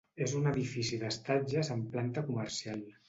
[0.25, 2.83] És un edifici d'estatges amb planta comercial.